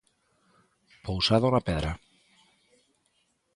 Pousado 1.05 1.47
na 1.53 1.61
pedra. 1.67 1.91